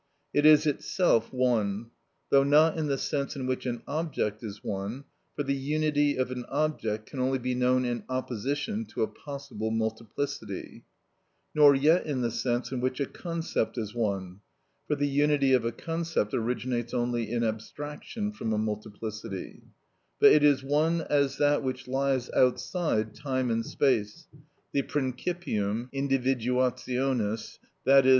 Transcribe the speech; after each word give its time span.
It 0.33 0.47
is 0.47 0.65
itself 0.65 1.31
one, 1.31 1.91
though 2.31 2.41
not 2.43 2.75
in 2.75 2.87
the 2.87 2.97
sense 2.97 3.35
in 3.35 3.45
which 3.45 3.67
an 3.67 3.83
object 3.87 4.43
is 4.43 4.63
one, 4.63 5.03
for 5.35 5.43
the 5.43 5.53
unity 5.53 6.15
of 6.17 6.31
an 6.31 6.43
object 6.49 7.05
can 7.05 7.19
only 7.19 7.37
be 7.37 7.53
known 7.53 7.85
in 7.85 8.03
opposition 8.09 8.85
to 8.85 9.03
a 9.03 9.07
possible 9.07 9.69
multiplicity; 9.69 10.85
nor 11.53 11.75
yet 11.75 12.07
in 12.07 12.21
the 12.21 12.31
sense 12.31 12.71
in 12.71 12.81
which 12.81 12.99
a 12.99 13.05
concept 13.05 13.77
is 13.77 13.93
one, 13.93 14.39
for 14.87 14.95
the 14.95 15.07
unity 15.07 15.53
of 15.53 15.65
a 15.65 15.71
concept 15.71 16.33
originates 16.33 16.95
only 16.95 17.29
in 17.31 17.43
abstraction 17.43 18.31
from 18.31 18.51
a 18.53 18.57
multiplicity; 18.57 19.61
but 20.19 20.31
it 20.31 20.43
is 20.43 20.63
one 20.63 21.01
as 21.11 21.37
that 21.37 21.61
which 21.61 21.87
lies 21.87 22.27
outside 22.31 23.13
time 23.13 23.51
and 23.51 23.67
space, 23.67 24.25
the 24.71 24.81
principium 24.81 25.91
individuationis, 25.93 27.59
_i.e. 27.87 28.09